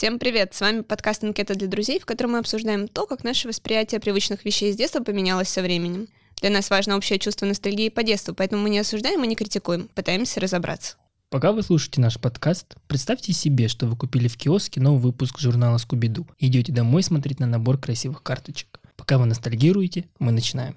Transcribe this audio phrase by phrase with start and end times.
[0.00, 0.54] Всем привет!
[0.54, 4.46] С вами подкаст «Анкета для друзей», в котором мы обсуждаем то, как наше восприятие привычных
[4.46, 6.08] вещей с детства поменялось со временем.
[6.40, 9.90] Для нас важно общее чувство ностальгии по детству, поэтому мы не осуждаем и не критикуем,
[9.94, 10.96] пытаемся разобраться.
[11.28, 15.76] Пока вы слушаете наш подкаст, представьте себе, что вы купили в киоске новый выпуск журнала
[15.76, 18.80] «Скуби-Ду» и идете домой смотреть на набор красивых карточек.
[18.96, 20.76] Пока вы ностальгируете, мы начинаем.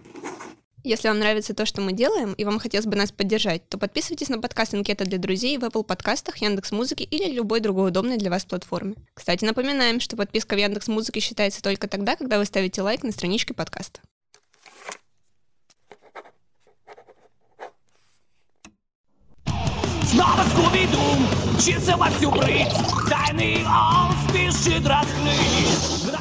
[0.86, 4.28] Если вам нравится то, что мы делаем, и вам хотелось бы нас поддержать, то подписывайтесь
[4.28, 8.30] на подкаст «Анкета для друзей» в Apple подкастах, Яндекс Музыке или любой другой удобной для
[8.30, 8.96] вас платформе.
[9.14, 13.14] Кстати, напоминаем, что подписка в Яндекс Музыке считается только тогда, когда вы ставите лайк на
[13.14, 14.02] страничке подкаста.
[20.04, 22.74] Снова Скуби-Ду мчится во всю прыть
[23.10, 26.14] Тайный он спешит раскрыть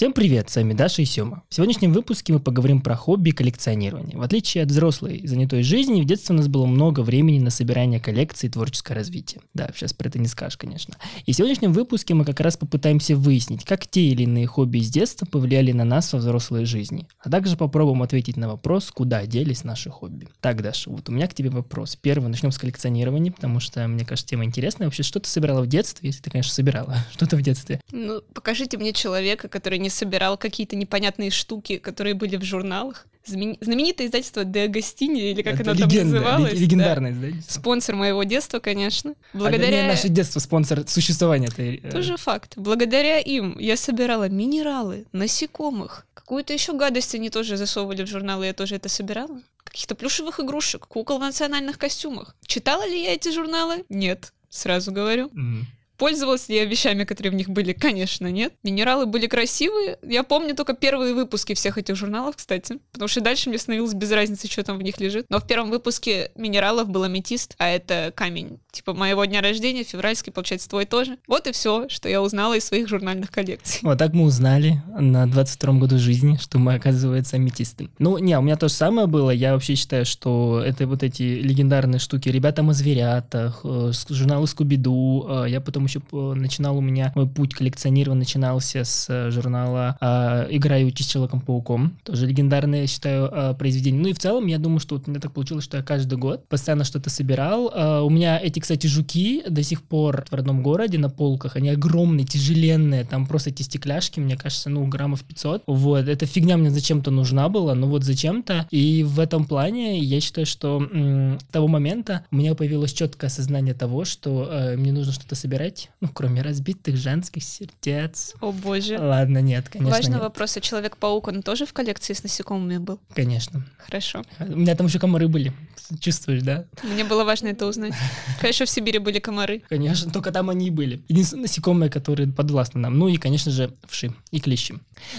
[0.00, 1.42] Всем привет, с вами Даша и Сёма.
[1.50, 4.16] В сегодняшнем выпуске мы поговорим про хобби и коллекционирование.
[4.16, 8.00] В отличие от взрослой занятой жизни, в детстве у нас было много времени на собирание
[8.00, 9.42] коллекций и творческое развитие.
[9.52, 10.94] Да, сейчас про это не скажешь, конечно.
[11.26, 14.88] И в сегодняшнем выпуске мы как раз попытаемся выяснить, как те или иные хобби из
[14.88, 17.06] детства повлияли на нас во взрослой жизни.
[17.18, 20.28] А также попробуем ответить на вопрос, куда делись наши хобби.
[20.40, 21.96] Так, Даша, вот у меня к тебе вопрос.
[21.96, 24.86] Первый, начнем с коллекционирования, потому что, мне кажется, тема интересная.
[24.86, 27.82] Вообще, что ты собирала в детстве, если ты, конечно, собирала что-то в детстве?
[27.92, 33.06] Ну, покажите мне человека, который не собирал какие-то непонятные штуки, которые были в журналах.
[33.26, 36.52] Знамен- Знаменитое издательство Де Агостини, или как Это оно там легенда, называлось.
[36.52, 36.60] лег- да.
[36.62, 37.52] легендарное издательство.
[37.60, 39.10] Спонсор моего детства, конечно.
[39.34, 39.70] А, Благодаря...
[39.70, 41.76] вернее, наше детство спонсор существования этой...
[41.82, 42.54] э, Тоже факт.
[42.56, 46.06] Благодаря им я собирала минералы, насекомых.
[46.14, 49.40] Какую-то еще гадость они тоже засовывали в журналы, я тоже это собирала.
[49.64, 52.34] Каких-то плюшевых игрушек, кукол в национальных костюмах.
[52.46, 53.84] Читала ли я эти журналы?
[53.88, 55.30] Нет, сразу говорю.
[55.34, 55.66] м.
[56.00, 57.74] Пользовалась ли я вещами, которые в них были?
[57.74, 58.54] Конечно, нет.
[58.62, 59.98] Минералы были красивые.
[60.02, 62.78] Я помню только первые выпуски всех этих журналов, кстати.
[62.90, 65.26] Потому что дальше мне становилось без разницы, что там в них лежит.
[65.28, 68.60] Но в первом выпуске минералов был аметист, а это камень.
[68.72, 71.18] Типа моего дня рождения, февральский, получается, твой тоже.
[71.26, 73.80] Вот и все, что я узнала из своих журнальных коллекций.
[73.82, 77.88] Вот так мы узнали на 22-м году жизни, что мы, оказывается, аметисты.
[77.98, 79.30] Ну, не, у меня то же самое было.
[79.30, 82.28] Я вообще считаю, что это вот эти легендарные штуки.
[82.28, 85.44] Ребята о зверятах, э, журналы Скуби-Ду.
[85.46, 90.46] э, Я потом еще э, начинал у меня, мой путь коллекционирования начинался с журнала э,
[90.50, 91.96] «Играю с Человеком-пауком».
[92.04, 94.00] Тоже легендарное, я считаю, произведение.
[94.00, 96.18] Ну и в целом, я думаю, что вот у меня так получилось, что я каждый
[96.18, 97.66] год постоянно что-то собирал.
[98.04, 101.56] У меня эти, кстати, жуки до сих пор в родном городе на полках.
[101.56, 103.04] Они огромные, тяжеленные.
[103.04, 105.62] Там просто эти стекляшки, мне кажется, ну, граммов 500.
[105.66, 108.66] Вот, эта фигня мне зачем-то нужна была, ну вот зачем-то.
[108.70, 113.28] И в этом плане я считаю, что м, с того момента у меня появилось четкое
[113.28, 118.34] осознание того, что э, мне нужно что-то собирать, ну, кроме разбитых женских сердец.
[118.40, 118.98] О боже.
[118.98, 120.22] Ладно, нет, конечно, Важный нет.
[120.22, 123.00] вопрос, а Человек-паук, он тоже в коллекции с насекомыми был?
[123.14, 123.66] Конечно.
[123.78, 124.22] Хорошо.
[124.38, 125.52] У меня там еще комары были.
[125.98, 126.66] Чувствуешь, да?
[126.84, 127.94] Мне было важно это узнать.
[128.50, 129.62] Конечно, в Сибири были комары.
[129.68, 131.04] Конечно, только там они и были.
[131.08, 132.98] Единственные насекомые, которые подвластны нам.
[132.98, 134.74] Ну и, конечно же, вши и клещи.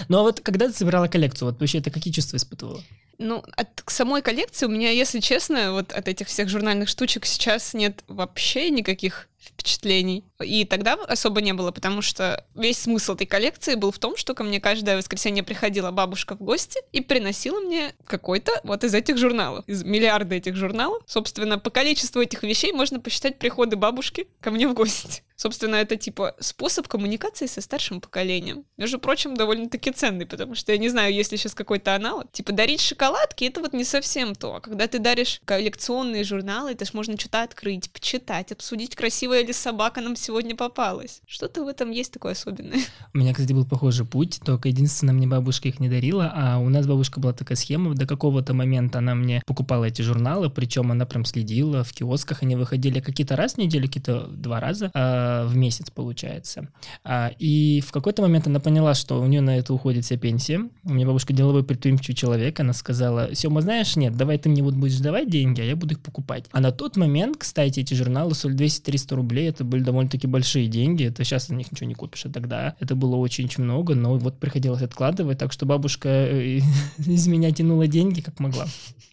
[0.08, 2.82] Ну а вот когда ты собирала коллекцию, вот вообще ты какие чувства испытывала?
[3.16, 7.72] Ну, от самой коллекции у меня, если честно, вот от этих всех журнальных штучек сейчас
[7.72, 10.24] нет вообще никаких впечатлений.
[10.40, 14.34] И тогда особо не было, потому что весь смысл этой коллекции был в том, что
[14.34, 19.18] ко мне каждое воскресенье приходила бабушка в гости и приносила мне какой-то вот из этих
[19.18, 21.02] журналов, из миллиарда этих журналов.
[21.06, 25.22] Собственно, по количеству этих вещей можно посчитать приходы бабушки ко мне в гости.
[25.42, 28.64] Собственно, это типа способ коммуникации со старшим поколением.
[28.76, 32.30] Между прочим, довольно-таки ценный, потому что я не знаю, есть ли сейчас какой-то аналог.
[32.30, 34.54] Типа дарить шоколадки это вот не совсем то.
[34.54, 38.94] А когда ты даришь коллекционные журналы, это ж можно что-то открыть, почитать, обсудить,
[39.32, 41.22] красивая ли собака нам сегодня попалась.
[41.26, 42.80] Что-то в этом есть такое особенное.
[43.14, 46.68] У меня, кстати, был похожий путь, только единственное, мне бабушка их не дарила, а у
[46.68, 51.06] нас бабушка была такая схема, до какого-то момента она мне покупала эти журналы, причем она
[51.06, 55.56] прям следила, в киосках они выходили какие-то раз в неделю, какие-то два раза а, в
[55.56, 56.68] месяц, получается.
[57.04, 60.68] А, и в какой-то момент она поняла, что у нее на это уходит вся пенсия.
[60.84, 64.74] У меня бабушка деловой предприимчивый человек, она сказала, Сема, знаешь, нет, давай ты мне вот
[64.74, 66.46] будешь давать деньги, а я буду их покупать.
[66.52, 71.06] А на тот момент, кстати, эти журналы стоили 200-300 рублей, это были довольно-таки большие деньги,
[71.06, 74.38] это сейчас на них ничего не купишь, а тогда это было очень-очень много, но вот
[74.38, 76.60] приходилось откладывать, так что бабушка э,
[76.98, 78.66] из меня тянула деньги, как могла.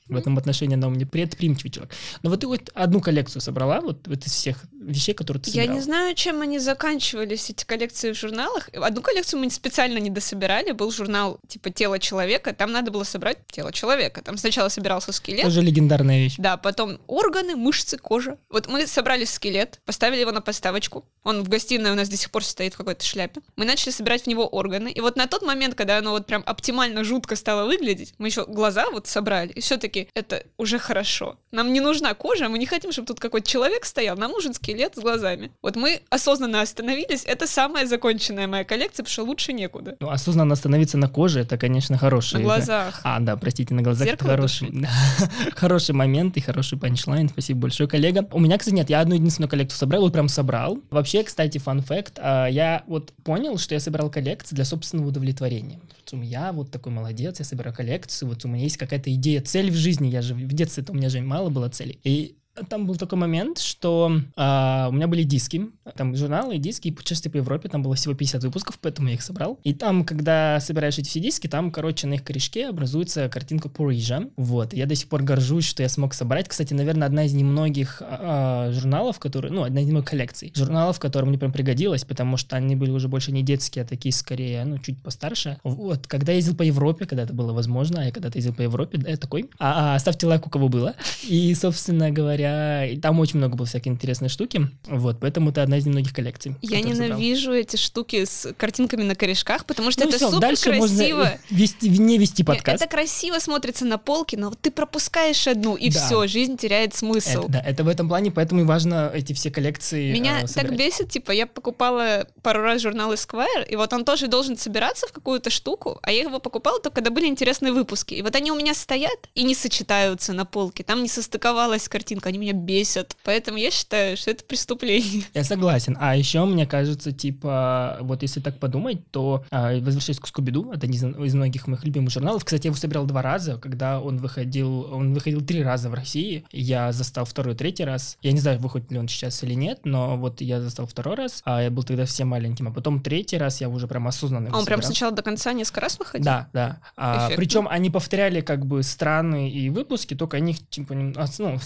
[0.10, 1.94] В этом отношении она у меня предприимчивый человек.
[2.24, 5.62] Но вот ты вот одну коллекцию собрала, вот, вот из всех вещей, которые ты Я
[5.62, 5.76] собирала.
[5.76, 8.70] не знаю, чем они заканчивались, эти коллекции в журналах.
[8.74, 10.72] Одну коллекцию мы специально не дособирали.
[10.72, 12.54] Был журнал типа «Тело человека».
[12.54, 14.22] Там надо было собрать тело человека.
[14.24, 16.36] Там сначала собирался скелет, Тоже легендарная вещь.
[16.38, 18.38] Да, потом органы, мышцы, кожа.
[18.50, 21.06] Вот мы собрали скелет, поставили его на подставочку.
[21.24, 23.42] Он в гостиной у нас до сих пор стоит в какой-то шляпе.
[23.56, 24.92] Мы начали собирать в него органы.
[24.92, 28.46] И вот на тот момент, когда оно вот прям оптимально жутко стало выглядеть, мы еще
[28.46, 29.52] глаза вот собрали.
[29.52, 31.36] И все-таки штуки— это уже хорошо.
[31.52, 34.96] Нам не нужна кожа, мы не хотим, чтобы тут какой-то человек стоял, нам нужен скелет
[34.96, 35.52] с глазами.
[35.62, 39.96] Вот мы осознанно остановились, это самая законченная моя коллекция, потому что лучше некуда.
[40.00, 42.36] Ну, осознанно остановиться на коже, это, конечно, хороший.
[42.36, 43.02] На глазах.
[43.04, 44.08] А, да, простите, на глазах.
[44.08, 44.88] Зеркало это хороший,
[45.56, 47.30] хороший момент и хороший панчлайн.
[47.30, 48.28] Спасибо большое, коллега.
[48.32, 50.80] У меня, кстати, нет, я одну единственную коллекцию собрал, вот прям собрал.
[50.90, 55.80] Вообще, кстати, фан факт, я вот понял, что я собирал коллекции для собственного удовлетворения.
[56.12, 59.76] Я вот такой молодец, я собираю коллекцию, вот у меня есть какая-то идея, цель в
[59.76, 62.00] жизни, я же в детстве у меня же мало было целей.
[62.04, 66.92] И там был такой момент, что а, у меня были диски, там журналы, диски, и
[66.92, 69.60] путешествия по Европе, там было всего 50 выпусков, поэтому я их собрал.
[69.64, 74.24] И там, когда собираешь эти все диски, там, короче, на их корешке образуется картинка Парижа.
[74.36, 76.48] Вот, я до сих пор горжусь, что я смог собрать.
[76.48, 81.30] Кстати, наверное, одна из немногих а, журналов, которые, ну, одна из немногих коллекций журналов, которая
[81.30, 84.78] мне прям пригодилась, потому что они были уже больше не детские, а такие скорее, ну,
[84.80, 85.60] чуть постарше.
[85.64, 88.62] Вот, когда я ездил по Европе, когда это было возможно, а я когда-то ездил по
[88.62, 90.96] Европе, да, я такой, а, а, ставьте лайк, у кого было.
[91.24, 92.49] И, собственно говоря,
[92.86, 96.56] и там очень много было всякой интересной штуки, вот, поэтому это одна из немногих коллекций.
[96.62, 97.60] Я ненавижу собрал.
[97.60, 101.18] эти штуки с картинками на корешках, потому что ну, это все, супер дальше красиво.
[101.18, 102.82] Можно вести, не вести подкаст.
[102.82, 106.00] Это красиво смотрится на полке, но ты пропускаешь одну, и да.
[106.00, 107.44] все, жизнь теряет смысл.
[107.44, 110.76] Это, да, это в этом плане, поэтому и важно эти все коллекции Меня э, так
[110.76, 115.12] бесит, типа, я покупала пару раз журнал Esquire, и вот он тоже должен собираться в
[115.12, 118.14] какую-то штуку, а я его покупала только когда были интересные выпуски.
[118.14, 122.29] И вот они у меня стоят и не сочетаются на полке, там не состыковалась картинка,
[122.30, 123.16] они меня бесят.
[123.24, 125.24] Поэтому я считаю, что это преступление.
[125.34, 125.98] Я согласен.
[126.00, 130.86] А еще, мне кажется, типа, вот если так подумать, то а, возвращаясь к Скубиду, это
[130.86, 132.46] один из многих моих любимых журналов.
[132.46, 136.46] Кстати, я его собирал два раза, когда он выходил, он выходил три раза в России.
[136.52, 138.18] Я застал второй, третий раз.
[138.22, 141.42] Я не знаю, выходит ли он сейчас или нет, но вот я застал второй раз,
[141.46, 144.62] а я был тогда всем маленьким, а потом третий раз я уже прям осознанно он
[144.62, 144.66] собирал.
[144.66, 146.26] прям сначала до конца несколько раз выходил?
[146.26, 146.80] Да, да.
[146.96, 151.60] А, причем они повторяли как бы страны и выпуски, только они типа, ну,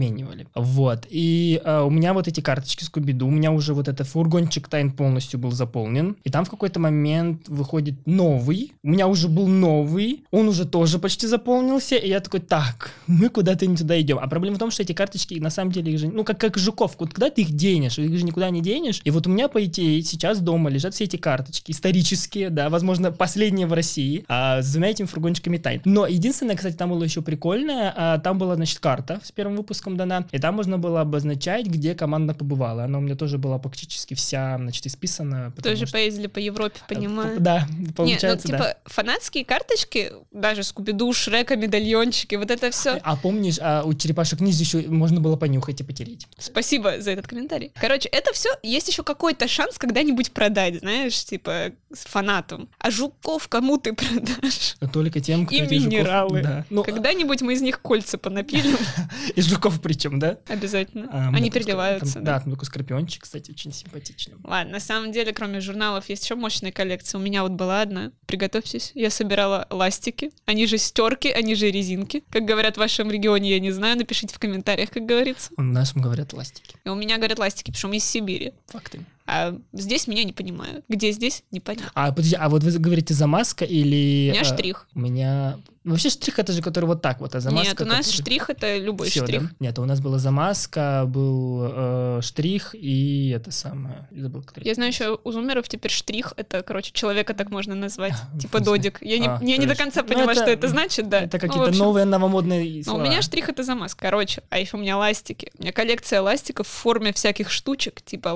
[0.00, 0.46] осовременивали.
[0.54, 1.06] Вот.
[1.10, 4.90] И э, у меня вот эти карточки Скуби-Ду, у меня уже вот этот фургончик тайн
[4.90, 6.16] полностью был заполнен.
[6.24, 8.72] И там в какой-то момент выходит новый.
[8.82, 10.24] У меня уже был новый.
[10.30, 11.96] Он уже тоже почти заполнился.
[11.96, 14.18] И я такой, так, мы куда-то не туда идем.
[14.20, 16.58] А проблема в том, что эти карточки, на самом деле, их же, ну, как, как
[16.58, 16.96] жуков.
[16.98, 19.00] Вот когда ты их денешь, их же никуда не денешь.
[19.04, 23.12] И вот у меня, по идее, сейчас дома лежат все эти карточки исторические, да, возможно,
[23.12, 25.82] последние в России, а, с двумя этими фургончиками тайн.
[25.84, 29.89] Но единственное, кстати, там было еще прикольное, а, там была, значит, карта с первым выпуском
[29.96, 32.84] дана, и там можно было обозначать, где команда побывала.
[32.84, 35.52] Она у меня тоже была практически вся, значит, исписана.
[35.62, 35.92] Тоже что...
[35.92, 37.40] поездили по Европе, э, понимаю.
[37.40, 37.66] Да,
[37.96, 38.76] получается, Не, ну, типа, да.
[38.86, 42.92] фанатские карточки, даже Скуби-Ду, Шрека, медальончики, вот это все.
[43.02, 46.26] А, а помнишь, а у черепашек низ еще можно было понюхать и потереть.
[46.38, 47.72] Спасибо за этот комментарий.
[47.80, 52.68] Короче, это все, есть еще какой-то шанс когда-нибудь продать, знаешь, типа, с фанатом.
[52.78, 54.76] А жуков кому ты продашь?
[54.92, 56.42] Только тем, кто И минералы.
[56.42, 56.64] Да.
[56.70, 58.76] Ну, Когда-нибудь мы из них кольца понапилим.
[59.36, 60.38] Из жуков причем, да?
[60.48, 61.08] Обязательно.
[61.10, 62.14] А, Они переливаются.
[62.14, 64.34] Там, да, там такой скорпиончик, кстати, очень симпатичный.
[64.44, 67.18] Ладно, на самом деле, кроме журналов, есть еще мощная коллекция.
[67.18, 68.12] У меня вот была одна.
[68.26, 68.92] Приготовьтесь.
[68.94, 70.30] Я собирала ластики.
[70.46, 72.24] Они же стерки, они же резинки.
[72.30, 73.96] Как говорят в вашем регионе, я не знаю.
[73.96, 75.50] Напишите в комментариях, как говорится.
[75.56, 76.76] В нашем говорят ластики.
[76.84, 78.52] И у меня говорят ластики, потому что мы из Сибири.
[78.68, 79.04] Факты.
[79.32, 80.84] А здесь меня не понимают.
[80.88, 81.92] Где здесь, непонятно.
[81.94, 84.30] А, подожди, а вот вы говорите замазка или...
[84.30, 84.88] У меня а, штрих.
[84.92, 87.70] У меня Вообще штрих это же, который вот так вот, а замазка...
[87.70, 88.20] Нет, у нас который...
[88.20, 89.42] штрих это любой Всё, штрих.
[89.42, 89.50] Да?
[89.60, 94.06] Нет, у нас была замазка, был э, штрих и это самое...
[94.10, 94.64] Забыл, который...
[94.64, 98.98] Я знаю еще у зумеров теперь штрих, это, короче, человека так можно назвать, типа додик.
[99.00, 101.22] Я, не, а, я не до конца ну, поняла, это, что это значит, да.
[101.22, 102.98] Это какие-то ну, общем, новые новомодные слова.
[102.98, 104.42] у меня штрих это замазка, короче.
[104.50, 105.50] А еще у меня ластики.
[105.58, 108.28] У меня коллекция ластиков в форме всяких штучек, типа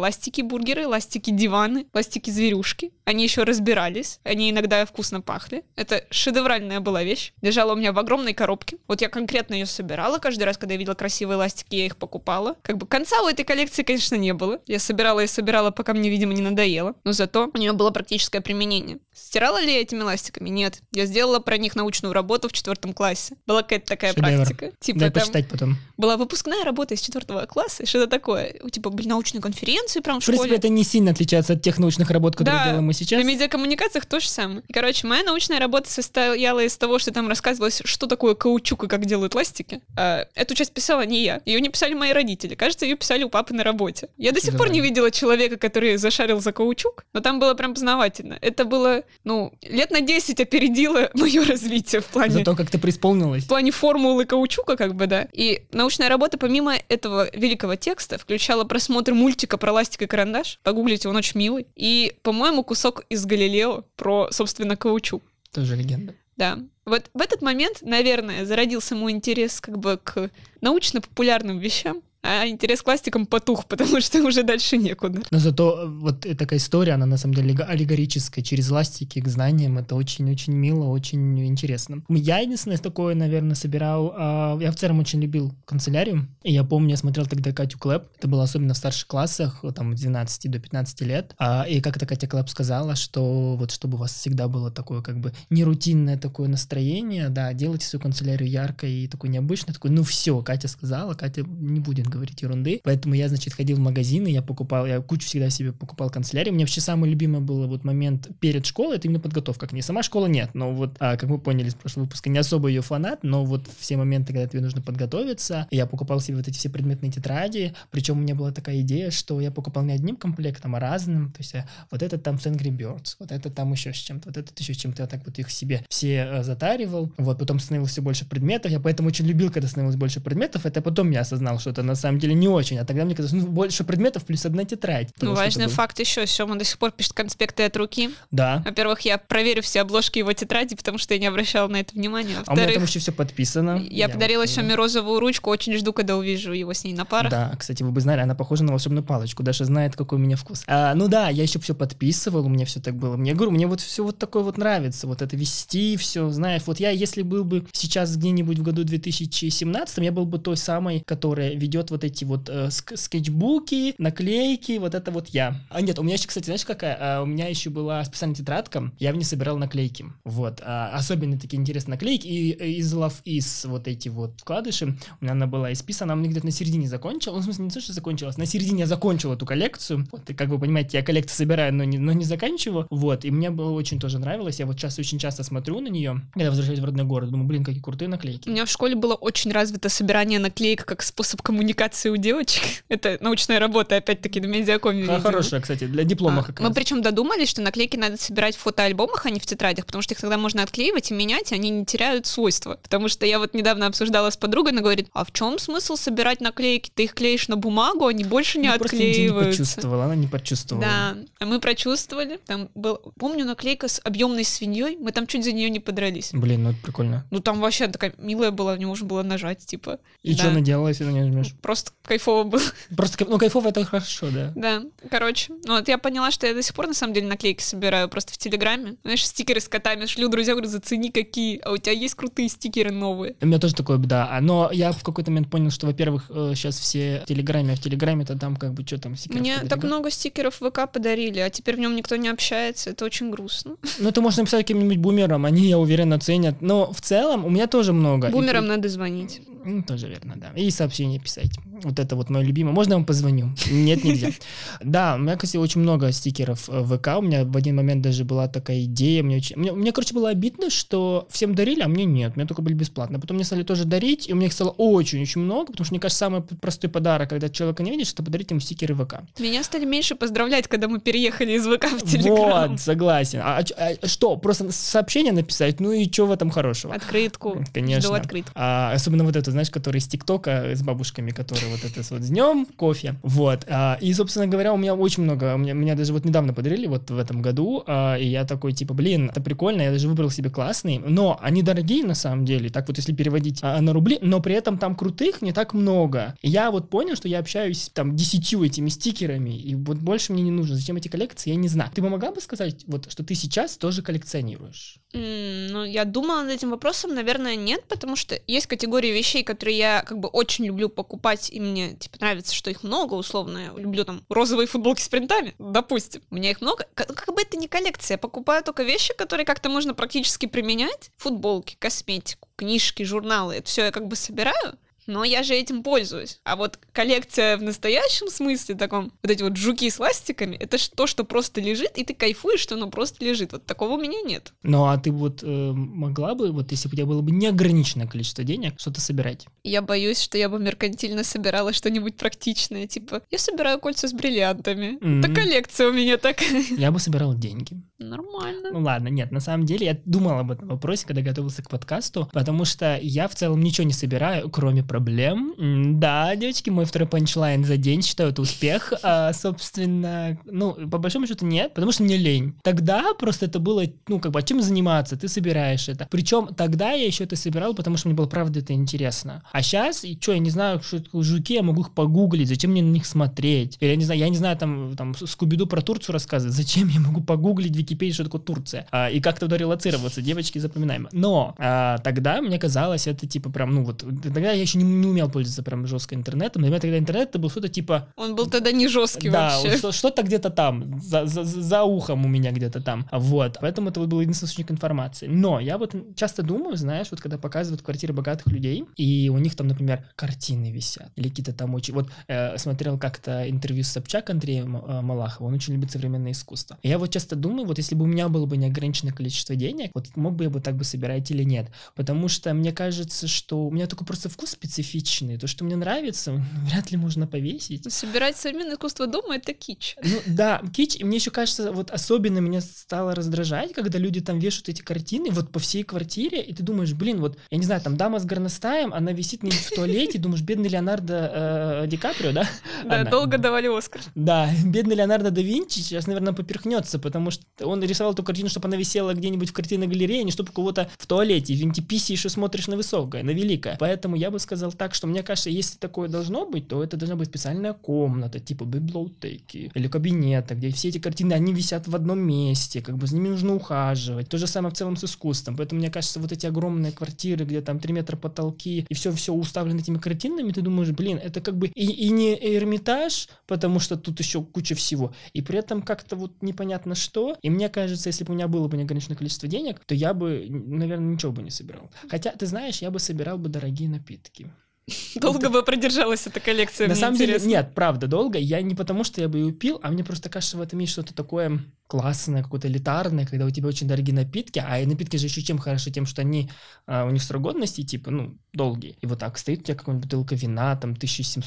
[0.87, 2.93] ластики-бургеры, ластики-диваны, ластики-зверюшки.
[3.05, 5.65] Они еще разбирались, они иногда вкусно пахли.
[5.77, 8.79] Это шедевральная была вещь лежала у меня в огромной коробке.
[8.89, 12.57] Вот я конкретно ее собирала каждый раз, когда я видела красивые ластики, я их покупала.
[12.63, 14.61] Как бы конца у этой коллекции, конечно, не было.
[14.67, 16.95] Я собирала и собирала, пока мне, видимо, не надоело.
[17.05, 18.99] Но зато у нее было практическое применение.
[19.13, 20.49] Стирала ли я этими ластиками?
[20.49, 20.81] Нет.
[20.93, 23.37] Я сделала про них научную работу в четвертом классе.
[23.47, 24.37] Была какая-то такая Шедевр.
[24.37, 24.73] практика.
[24.81, 25.77] Типа Дай там почитать потом.
[25.97, 28.55] Была выпускная работа из четвертого класса, что-то такое.
[28.71, 32.11] Типа, были научные конференции прям в, в принципе, это не сильно отличается от тех научных
[32.11, 33.23] работ, которые да, делаем мы сейчас.
[33.23, 34.63] на медиакоммуникациях то же самое.
[34.67, 38.89] И, короче, моя научная работа состояла из того, что там рассказывалось, что такое каучук и
[38.89, 39.83] как делают ластики.
[39.95, 41.43] А, эту часть писала не я.
[41.45, 42.55] Ее не писали мои родители.
[42.55, 44.09] Кажется, ее писали у папы на работе.
[44.17, 47.75] Я до сих пор не видела человека, который зашарил за каучук, но там было прям
[47.75, 48.39] познавательно.
[48.41, 52.33] Это было, ну, лет на 10 опередило мое развитие в плане...
[52.33, 53.45] За то, как ты преисполнилась.
[53.45, 55.29] В плане формулы каучука, как бы, да.
[55.35, 60.54] И научная работа, помимо этого великого текста, включала просмотр мультика про ластик и карандаш.
[60.63, 61.67] Погуглите, он очень милый.
[61.75, 65.23] И, по-моему, кусок из Галилео про, собственно, каучук.
[65.53, 66.15] Тоже легенда.
[66.37, 66.59] Да.
[66.85, 70.31] Вот в этот момент, наверное, зародился мой интерес как бы к
[70.61, 75.21] научно-популярным вещам, а интерес к пластикам потух, потому что уже дальше некуда.
[75.31, 79.29] Но зато э, вот э, такая история, она на самом деле аллегорическая, через ластики к
[79.29, 82.03] знаниям, это очень-очень мило, очень интересно.
[82.09, 86.91] Я единственное такое, наверное, собирал, а, я в целом очень любил канцелярию, и я помню,
[86.91, 90.59] я смотрел тогда Катю Клэп, это было особенно в старших классах, там, с 12 до
[90.59, 94.49] 15 лет, а, и как это Катя Клэп сказала, что вот чтобы у вас всегда
[94.49, 99.75] было такое как бы нерутинное такое настроение, да, делайте свою канцелярию яркой и такой необычной,
[99.75, 102.81] такой, ну все, Катя сказала, Катя не будет говорить ерунды.
[102.83, 106.51] Поэтому я, значит, ходил в магазины, я покупал, я кучу всегда себе покупал канцелярии.
[106.51, 109.83] Мне вообще самый любимый был вот момент перед школой, это именно подготовка к ней.
[109.83, 112.83] Сама школа нет, но вот, а, как вы поняли из прошлого выпуска, не особо ее
[112.83, 116.71] фанат, но вот все моменты, когда тебе нужно подготовиться, я покупал себе вот эти все
[116.71, 120.81] предметные тетради, причем у меня была такая идея, что я покупал не одним комплектом, а
[120.81, 121.55] разным, то есть
[121.91, 124.75] вот этот там с Angry Birds, вот это там еще с чем-то, вот этот еще
[124.75, 128.25] с чем-то, я так вот их себе все э, затаривал, вот, потом становилось все больше
[128.25, 131.83] предметов, я поэтому очень любил, когда становилось больше предметов, это потом я осознал, что это
[131.83, 135.09] на самом деле не очень, а тогда мне казалось, ну, больше предметов плюс одна тетрадь.
[135.21, 138.11] Ну, важный факт еще, Сема до сих пор пишет конспекты от руки.
[138.31, 138.63] Да.
[138.65, 142.37] Во-первых, я проверю все обложки его тетради, потому что я не обращала на это внимания.
[142.47, 143.81] А у меня там еще все подписано.
[143.91, 147.05] Я, я подарила вот, Семе розовую ручку, очень жду, когда увижу его с ней на
[147.05, 147.31] парах.
[147.31, 150.37] Да, кстати, вы бы знали, она похожа на волшебную палочку, Даша знает, какой у меня
[150.37, 150.65] вкус.
[150.67, 153.17] А, ну да, я еще все подписывал, у меня все так было.
[153.17, 156.81] Мне говорю, мне вот все вот такое вот нравится, вот это вести, все, знаешь, вот
[156.81, 161.55] я, если был бы сейчас где-нибудь в году 2017, я был бы той самой, которая
[161.55, 165.61] ведет вот эти вот э, скетчбуки, наклейки, вот это вот я.
[165.71, 166.97] А нет, у меня еще, кстати, знаешь, какая?
[167.01, 170.07] А, у меня еще была специальная тетрадка, я в ней собирал наклейки.
[170.25, 170.61] Вот.
[170.65, 172.27] А, особенно такие интересные наклейки.
[172.27, 176.31] И из Love Is вот эти вот вкладыши, у меня она была исписана, она мне
[176.31, 177.35] где-то на середине закончила.
[177.35, 180.09] Ну, в смысле, не то, что закончилась, на середине я закончил эту коллекцию.
[180.11, 182.89] Вот, и как вы понимаете, я коллекцию собираю, но не, но не заканчиваю.
[182.91, 183.25] Вот.
[183.25, 184.59] И мне было очень тоже нравилось.
[184.59, 187.63] Я вот сейчас очень часто смотрю на нее, когда возвращаюсь в родной город, думаю, блин,
[187.63, 188.49] какие крутые наклейки.
[188.49, 192.63] У меня в школе было очень развито собирание наклеек как способ коммуникации у девочек.
[192.89, 195.07] Это научная работа, опять-таки, на медиакоме.
[195.09, 198.61] А, хорошая, кстати, для диплома а, как Мы причем додумались, что наклейки надо собирать в
[198.61, 201.71] фотоальбомах, а не в тетрадях, потому что их тогда можно отклеивать и менять, и они
[201.71, 202.79] не теряют свойства.
[202.83, 206.41] Потому что я вот недавно обсуждала с подругой, она говорит, а в чем смысл собирать
[206.41, 206.91] наклейки?
[206.95, 209.51] Ты их клеишь на бумагу, они больше не ну, отклеиваются.
[209.51, 210.85] Не почувствовала, она не почувствовала.
[210.85, 212.39] Да, а мы прочувствовали.
[212.47, 216.31] Там был, помню, наклейка с объемной свиньей, мы там чуть за нее не подрались.
[216.33, 217.27] Блин, ну это прикольно.
[217.31, 219.99] Ну там вообще такая милая была, не можно было нажать, типа.
[220.23, 220.39] И да.
[220.39, 221.55] что она делала, если на нее нажмешь?
[221.61, 221.74] Просто
[222.05, 222.63] кайфово было.
[222.97, 224.53] Просто, ну кайфово это хорошо, да.
[224.55, 225.53] Да, короче.
[225.65, 228.33] Ну вот я поняла, что я до сих пор на самом деле наклейки собираю просто
[228.33, 228.97] в Телеграме.
[229.03, 231.59] Знаешь, стикеры с котами шлю друзья, говорю, зацени какие.
[231.65, 233.37] А у тебя есть крутые стикеры новые?
[233.41, 234.39] У меня тоже такое, да.
[234.41, 237.81] Но я в какой-то момент понял, что, во-первых, сейчас э, все в Телеграме, а в
[237.81, 241.77] Телеграме-то там как бы что там стикеров Мне так много стикеров ВК подарили, а теперь
[241.77, 242.91] в нем никто не общается.
[242.91, 243.77] Это очень грустно.
[244.05, 246.61] Ну, это можно написать каким-нибудь бумерам, они, я уверен, оценят.
[246.61, 248.29] Но в целом у меня тоже много.
[248.29, 248.69] Бумерам И...
[248.69, 249.41] надо звонить.
[249.65, 250.53] Ну, тоже верно, да.
[250.55, 251.51] И сообщения писать.
[251.85, 252.73] Вот это вот мое любимое.
[252.73, 253.51] Можно я вам позвоню?
[253.71, 254.31] Нет, нельзя.
[254.83, 257.09] Да, у меня, кстати, очень много стикеров в ВК.
[257.19, 259.23] У меня в один момент даже была такая идея.
[259.23, 259.57] Мне, очень...
[259.57, 262.37] мне, мне, короче, было обидно, что всем дарили, а мне нет.
[262.37, 263.21] Мне только были бесплатно.
[263.21, 266.01] Потом мне стали тоже дарить, и у меня их стало очень-очень много, потому что, мне
[266.01, 269.21] кажется, самый простой подарок, когда человека не видишь, это подарить ему стикеры ВК.
[269.39, 272.71] Меня стали меньше поздравлять, когда мы переехали из ВК в Телеграм.
[272.71, 273.41] Вот, согласен.
[273.43, 275.81] А, а, а что, просто сообщение написать?
[275.81, 276.95] Ну и что в этом хорошего?
[276.95, 277.65] Открытку.
[277.73, 278.09] Конечно.
[278.09, 278.51] Жду открытку.
[278.55, 282.29] А, особенно вот это, знаешь, который из ТикТока с бабушками, которые вот это вот с
[282.29, 283.17] днем, кофе.
[283.23, 283.65] Вот.
[283.69, 286.87] А, и, собственно говоря, у меня очень много, у меня, меня даже вот недавно подарили,
[286.87, 290.31] вот в этом году, а, и я такой, типа, блин, это прикольно, я даже выбрал
[290.31, 294.19] себе классный, но они дорогие на самом деле, так вот если переводить а, на рубли,
[294.23, 296.37] но при этом там крутых не так много.
[296.43, 300.43] И я вот понял, что я общаюсь там десятью этими стикерами, и вот больше мне
[300.43, 300.77] не нужно.
[300.77, 301.91] Зачем эти коллекции, я не знаю.
[301.95, 304.99] Ты бы могла бы сказать, вот, что ты сейчас тоже коллекционируешь?
[305.13, 310.03] Ну, я думала над этим вопросом, наверное, нет, потому что есть категории вещей, которые я
[310.03, 313.59] как бы очень люблю покупать, и мне, типа, нравится, что их много, условно.
[313.59, 316.23] Я люблю там розовые футболки с принтами, допустим.
[316.31, 316.85] У меня их много.
[316.95, 321.13] Как, как бы это не коллекция, я покупаю только вещи, которые как-то можно практически применять.
[321.17, 323.55] Футболки, косметику, книжки, журналы.
[323.55, 326.41] Это все я как бы собираю, но я же этим пользуюсь.
[326.45, 330.89] А вот коллекция в настоящем смысле, таком, вот эти вот жуки с ластиками, это ж
[330.89, 333.53] то, что просто лежит, и ты кайфуешь, что оно просто лежит.
[333.53, 334.53] Вот такого у меня нет.
[334.63, 338.07] Ну, а ты вот э, могла бы, вот если бы у тебя было бы неограниченное
[338.07, 339.47] количество денег, что-то собирать?
[339.63, 344.99] Я боюсь, что я бы меркантильно собирала что-нибудь практичное, типа, я собираю кольца с бриллиантами.
[345.01, 345.19] Mm-hmm.
[345.21, 346.63] Это коллекция у меня такая.
[346.77, 347.83] Я бы собирал деньги.
[347.99, 348.71] Нормально.
[348.73, 352.29] Ну ладно, нет, на самом деле я думал об этом вопросе, когда готовился к подкасту,
[352.33, 355.55] потому что я в целом ничего не собираю, кроме проблем.
[355.99, 358.93] Да, девочки, мой второй панчлайн за день считаю это успех.
[359.03, 362.55] А, собственно, ну, по большому счету нет, потому что мне лень.
[362.63, 365.17] Тогда просто это было, ну, как бы, а чем заниматься?
[365.17, 366.07] Ты собираешь это.
[366.09, 369.43] Причем тогда я еще это собирал, потому что мне было, правда, это интересно.
[369.51, 372.71] А сейчас, и что, я не знаю, что такое жуки, я могу их погуглить, зачем
[372.71, 373.77] мне на них смотреть?
[373.81, 377.01] Или я не знаю, я не знаю, там, там, Скубиду про Турцию рассказывать, зачем я
[377.01, 378.87] могу погуглить в Википедии, что такое Турция?
[378.93, 380.23] А, и как туда релацироваться?
[380.23, 381.09] Девочки, запоминаем.
[381.11, 385.07] Но а, тогда мне казалось, это типа прям, ну вот, тогда я еще не, не
[385.07, 386.63] умел пользоваться прям жестко интернетом.
[386.63, 389.79] Для меня тогда интернет это был что-то типа Он был тогда не жесткий да, вообще.
[389.79, 393.07] что- что-то где-то там, за, за- за ухом у меня где-то там.
[393.13, 393.59] Вот.
[393.61, 395.27] Поэтому это вот был единственный источник информации.
[395.27, 399.55] Но я вот часто думаю, знаешь, вот когда показывают квартиры богатых людей, и у них
[399.57, 401.95] там, например, картины висят, или какие-то там очень...
[401.95, 406.79] Вот э, смотрел как-то интервью с Собчак Андреем э, Малаховым, он очень любит современное искусство.
[406.83, 409.91] И я вот часто думаю, вот если бы у меня было бы неограниченное количество денег,
[409.95, 411.71] вот мог бы я бы так бы собирать или нет.
[411.95, 415.39] Потому что мне кажется, что у меня такой просто вкус специфичный.
[415.39, 416.33] То, что мне нравится,
[416.67, 417.91] вряд ли можно повесить.
[417.93, 419.97] Собирать современное искусство дома— это кич.
[420.03, 424.39] Ну да, кич, и мне еще кажется, вот особенно меня стало раздражать, когда люди там
[424.39, 427.81] вешают эти картины вот по всей квартире, и ты думаешь, блин, вот, я не знаю,
[427.81, 432.33] там дама с горностаем, она висит не в туалете, думаешь, бедный Леонардо э, Ди Каприо,
[432.33, 432.49] да?
[432.85, 433.11] Да, Она.
[433.11, 434.03] долго давали Оскар.
[434.15, 438.69] Да, бедный Леонардо да Винчи сейчас, наверное, поперхнется, потому что он рисовал эту картину, чтобы
[438.69, 441.55] она висела где-нибудь в картинной галерее, а не чтобы у кого-то в туалете.
[441.55, 443.77] В интиписе еще смотришь на высокое, на великое.
[443.79, 447.17] Поэтому я бы сказал так, что мне кажется, если такое должно быть, то это должна
[447.17, 452.19] быть специальная комната, типа библиотеки или кабинета, где все эти картины, они висят в одном
[452.21, 454.29] месте, как бы за ними нужно ухаживать.
[454.29, 455.57] То же самое в целом с искусством.
[455.57, 459.81] Поэтому мне кажется, вот эти огромные квартиры, где там 3 метра потолки, и все-все уставлено
[459.81, 464.19] этими картинами, ты думаешь, блин, это как бы и, и не Эрмитаж, потому что тут
[464.21, 467.37] еще куча всего, и при этом как-то вот непонятно что.
[467.43, 470.47] И мне кажется, если бы у меня было бы неограниченное количество денег, то я бы,
[470.49, 471.91] наверное, ничего бы не собирал.
[472.09, 474.51] Хотя, ты знаешь, я бы собирал бы дорогие напитки.
[475.15, 478.39] Долго бы продержалась эта коллекция, На самом деле, нет, правда, долго.
[478.39, 480.93] Я не потому, что я бы ее пил, а мне просто кажется, в этом есть
[480.93, 485.27] что-то такое классное, какое-то элитарное, когда у тебя очень дорогие напитки, а и напитки же
[485.27, 486.51] еще чем хороши, тем, что они,
[486.87, 488.97] а, у них срок годности, типа, ну, долгие.
[489.03, 490.95] И вот так стоит у тебя какая-нибудь бутылка вина, там,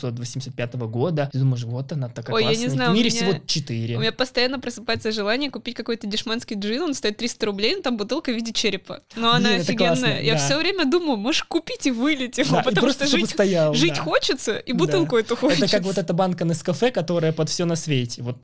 [0.02, 2.70] 1785 года, ты думаешь, вот она такая Ой, я не классная.
[2.76, 3.98] знаю, В мире меня- всего 4.
[3.98, 7.98] У меня постоянно просыпается желание купить какой-то дешманский джин, он стоит 300 рублей, но там
[7.98, 9.02] бутылка в виде черепа.
[9.16, 9.88] Но она Блин, офигенная.
[9.96, 10.40] классно, Я да.
[10.40, 14.02] все время думаю, можешь купить и вылить его, Да, потому что жить, стоял, жить да.
[14.02, 15.66] хочется, и бутылку эту хочется.
[15.66, 18.22] Это как вот эта банка Нескафе, которая под все на свете.
[18.24, 18.38] Вот.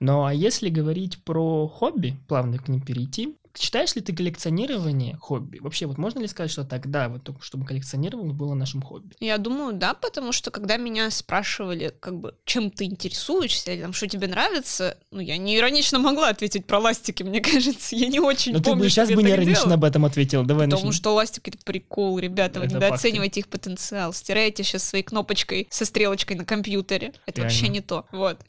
[0.00, 5.58] Ну а если говорить про хобби, плавно к ним перейти, считаешь ли ты коллекционирование хобби?
[5.58, 9.14] Вообще, вот можно ли сказать, что тогда, вот только чтобы коллекционировал, было нашим хобби?
[9.20, 13.92] Я думаю, да, потому что когда меня спрашивали, как бы, чем ты интересуешься, или там,
[13.92, 17.94] что тебе нравится, ну, я не иронично могла ответить про ластики, мне кажется.
[17.96, 19.74] Я не очень Но Ну, ты помню, бы сейчас бы не иронично делала.
[19.74, 20.44] об этом ответил.
[20.44, 20.92] Давай Потому начнем.
[21.00, 24.12] что ластик это прикол, ребята, вы Это недооцениваете их потенциал.
[24.12, 27.12] Стираете сейчас своей кнопочкой со стрелочкой на компьютере.
[27.26, 27.74] Это вообще Реально.
[27.74, 28.06] не то.
[28.12, 28.40] Вот.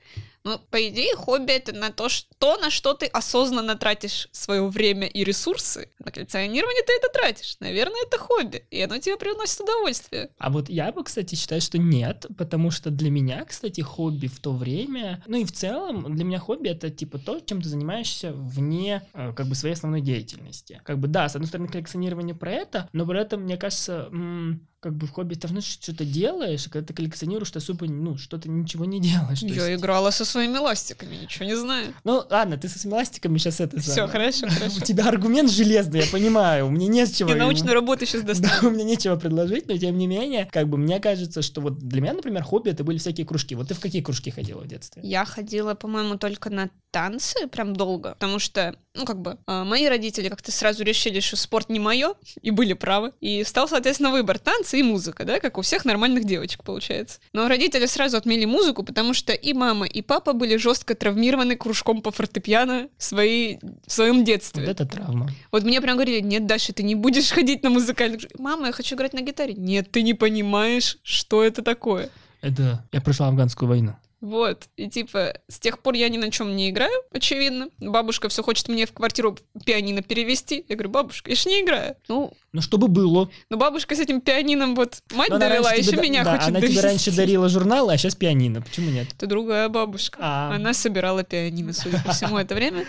[0.43, 5.07] Ну, по идее, хобби это на то, что, на что ты осознанно тратишь свое время
[5.07, 5.89] и ресурсы.
[5.99, 7.55] На коллекционирование ты это тратишь.
[7.61, 8.65] Наверное, это хобби.
[8.69, 10.29] И оно тебе приносит удовольствие.
[10.37, 14.39] А вот я бы, кстати, считаю, что нет, потому что для меня, кстати, хобби в
[14.39, 18.33] то время, ну и в целом, для меня хобби это типа то, чем ты занимаешься
[18.33, 20.81] вне э, как бы своей основной деятельности.
[20.83, 24.67] Как бы да, с одной стороны коллекционирование про это, но при этом, мне кажется, м,
[24.83, 28.17] как бы в хобби ты равно что-то делаешь, а когда ты коллекционируешь, ты особо, ну,
[28.17, 29.39] что-то ничего не делаешь.
[29.41, 31.93] Я есть- играла со своими ластиками, ничего не знаю.
[32.03, 34.11] Ну, ладно, ты со своими ластиками сейчас это Все, самое.
[34.11, 34.77] хорошо, хорошо.
[34.77, 37.29] У тебя аргумент железный, я понимаю, мне не с чего.
[37.29, 38.69] Я научную работу сейчас Да, достану.
[38.69, 42.01] у меня нечего предложить, но тем не менее, как бы мне кажется, что вот для
[42.01, 43.55] меня, например, хобби это были всякие кружки.
[43.55, 45.01] Вот ты в какие кружки ходила в детстве?
[45.05, 49.87] Я ходила, по-моему, только на танцы прям долго, потому что, ну, как бы, э, мои
[49.87, 53.13] родители как-то сразу решили, что спорт не мое, и были правы.
[53.19, 57.19] И стал, соответственно, выбор танцы и музыка, да, как у всех нормальных девочек, получается.
[57.33, 62.01] Но родители сразу отмели музыку, потому что и мама, и папа были жестко травмированы кружком
[62.01, 64.63] по фортепиано в, своей, в своем детстве.
[64.63, 65.29] Вот это травма.
[65.51, 68.19] Вот мне прям говорили, нет, Даша, ты не будешь ходить на музыкальный.
[68.37, 69.53] Мама, я хочу играть на гитаре.
[69.53, 72.09] Нет, ты не понимаешь, что это такое.
[72.41, 73.95] Это я прошла афганскую войну.
[74.23, 77.67] Вот, и типа, с тех пор я ни на чем не играю, очевидно.
[77.79, 80.63] Бабушка все хочет мне в квартиру пианино перевести.
[80.69, 81.97] Я говорю, бабушка, я ж не играю.
[82.07, 83.29] Ну, Ну, чтобы было.
[83.49, 86.35] но бабушка с этим пианином вот мать Но она дарила, а еще да- меня да,
[86.37, 86.77] хочет Она довести.
[86.77, 88.61] тебе раньше дарила журналы, а сейчас пианино.
[88.61, 89.07] Почему нет?
[89.13, 90.17] Это другая бабушка.
[90.21, 90.55] А.
[90.55, 92.85] Она собирала пианино, судя по всему, это время.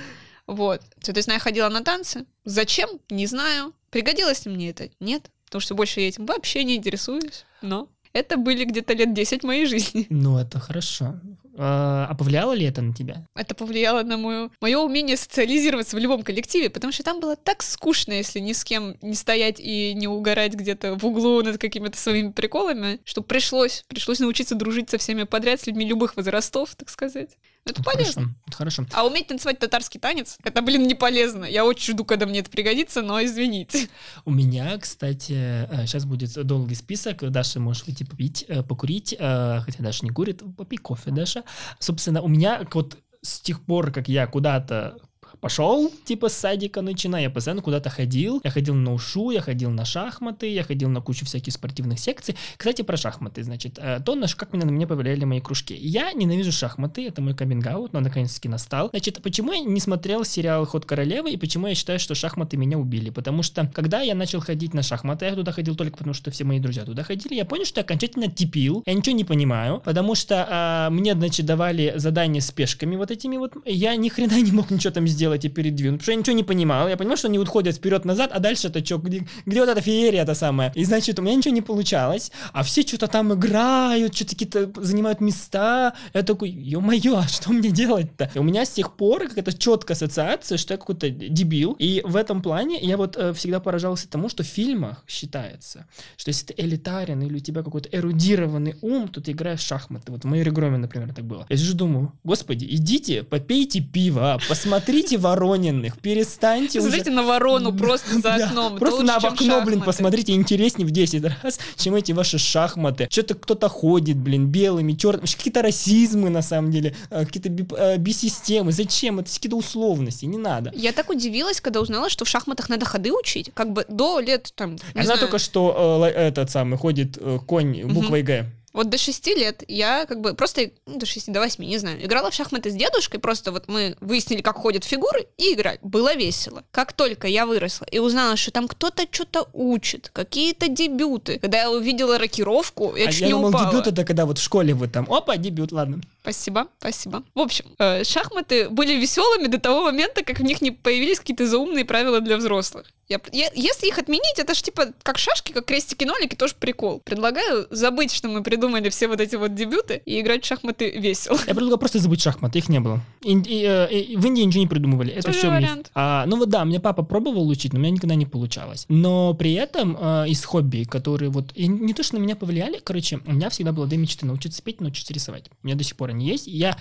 [0.47, 0.83] Вот.
[1.01, 2.27] Соответственно, я ходила на танцы.
[2.44, 2.90] Зачем?
[3.11, 3.73] Не знаю.
[3.90, 4.88] Пригодилось ли мне это?
[5.01, 5.31] Нет.
[5.47, 7.44] Потому что больше я этим вообще не интересуюсь.
[7.61, 10.07] Но это были где-то лет 10 моей жизни.
[10.09, 11.14] Ну, это хорошо.
[11.57, 13.27] А а повлияло ли это на тебя?
[13.35, 17.62] Это повлияло на мое, мое умение социализироваться в любом коллективе, потому что там было так
[17.62, 21.97] скучно, если ни с кем не стоять и не угорать где-то в углу над какими-то
[21.97, 26.88] своими приколами, что пришлось, пришлось научиться дружить со всеми подряд, с людьми любых возрастов, так
[26.88, 27.31] сказать.
[27.67, 28.23] Это Ну, полезно.
[28.23, 28.87] Хорошо, это хорошо.
[28.93, 31.47] А уметь танцевать татарский танец, это, блин, не полезно.
[31.47, 33.88] Я очень жду, когда мне это пригодится, но извините.
[34.27, 37.31] У меня, кстати, сейчас будет долгий список.
[37.31, 41.43] Даша, можешь выйти попить, э, покурить, э, хотя Даша не курит, попей кофе, Даша.
[41.78, 44.98] Собственно, у меня вот с тех пор, как я куда-то
[45.40, 48.40] пошел, типа с садика начиная, я постоянно куда-то ходил.
[48.44, 52.37] Я ходил на ушу, я ходил на шахматы, я ходил на кучу всяких спортивных секций.
[52.57, 55.75] Кстати, про шахматы, значит, э, то, на как меня, на меня повлияли мои кружки.
[55.75, 58.90] Я ненавижу шахматы, это мой каминг но наконец-таки настал.
[58.90, 62.79] Значит, почему я не смотрел сериал «Ход королевы» и почему я считаю, что шахматы меня
[62.79, 63.11] убили?
[63.11, 66.44] Потому что, когда я начал ходить на шахматы, я туда ходил только потому, что все
[66.44, 70.14] мои друзья туда ходили, я понял, что я окончательно типил, я ничего не понимаю, потому
[70.14, 74.53] что а, мне, значит, давали задания с пешками вот этими вот, я ни хрена не
[74.53, 77.29] мог ничего там сделать и передвинуть, потому что я ничего не понимал, я понимал, что
[77.29, 80.73] они вот ходят вперед-назад, а дальше это что, где, где вот эта феерия это самая?
[80.75, 85.21] И, значит, у меня ничего не получалось, а все что-то там играют, что-то какие-то занимают
[85.21, 88.31] места, я такой, ё-моё, а что мне делать-то?
[88.35, 92.17] И у меня с тех пор какая-то четкая ассоциация, что я какой-то дебил, и в
[92.17, 96.55] этом плане я вот э, всегда поражался тому, что в фильмах считается, что если ты
[96.57, 100.11] элитарен или у тебя какой-то эрудированный ум, то ты играешь в шахматы.
[100.11, 101.47] Вот в моей Громе, например, так было.
[101.49, 106.88] Я же думаю, господи, идите, попейте пиво, посмотрите Ворониных, перестаньте уже...
[106.88, 108.73] Смотрите на ворону просто за Да, окном.
[108.73, 109.81] это Просто на окно, блин, шахматы.
[109.85, 113.09] посмотрите, интереснее в 10 раз, чем эти ваши шахматы.
[113.11, 115.27] Что-то кто-то ходит, блин, белыми, черными.
[115.27, 118.73] Какие-то расизмы, на самом деле, э, какие-то э, би-системы.
[118.73, 119.21] Зачем?
[119.21, 120.73] Это какие-то условности, не надо.
[120.75, 123.51] Я так удивилась, когда узнала, что в шахматах надо ходы учить.
[123.55, 124.77] Как бы до лет там.
[124.95, 128.47] Она знаю, только что э, этот самый ходит э, конь буквой Г.
[128.75, 132.05] Вот до 6 лет я как бы просто, ну, до 6, до 8, не знаю,
[132.05, 135.79] играла в шахматы с дедушкой, просто вот мы выяснили, как ходят фигуры, и играли.
[135.81, 136.65] Было весело.
[136.73, 141.71] Как только я выросла и узнала, что там кто-то что-то учит, какие-то дебюты, когда я
[141.71, 143.71] увидела рокировку, я а чуть я не думал, упала.
[143.71, 146.01] дебют это когда вот в школе вы там, опа, дебют, ладно.
[146.23, 147.23] Спасибо, спасибо.
[147.35, 151.47] В общем, э, шахматы были веселыми до того момента, как в них не появились какие-то
[151.47, 152.91] заумные правила для взрослых.
[153.09, 157.01] Я, я- если их отменить, это же типа как шашки, как крестики-нолики, тоже прикол.
[157.05, 161.37] Предлагаю забыть, что мы придумали все вот эти вот дебюты и играть в шахматы весело.
[161.47, 163.01] Я предлагаю просто забыть шахматы, их не было.
[163.23, 165.57] Ин- и, э, и в Индии ничего не придумывали, это Тоже все миф.
[165.61, 165.90] вариант.
[165.95, 168.87] А, ну вот да, мне папа пробовал учить, но у меня никогда не получалось.
[168.88, 172.81] Но при этом э, из хобби, которые вот, и не то, что на меня повлияли,
[172.83, 175.45] короче, у меня всегда было две мечты, научиться петь, научиться рисовать.
[175.62, 176.49] У меня до сих пор они есть.
[176.49, 176.77] и Я